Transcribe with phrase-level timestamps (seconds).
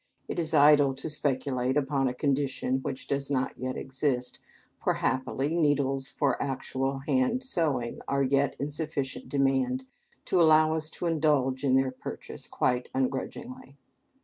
[0.27, 4.39] It is idle to speculate upon a condition which does not yet exist,
[4.83, 9.85] for, happily, needles for actual hand sewing are yet in sufficient demand
[10.25, 13.77] to allow us to indulge in their purchase quite ungrudgingly.